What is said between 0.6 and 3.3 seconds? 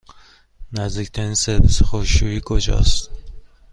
نزدیکترین سرویس خشکشویی کجاست؟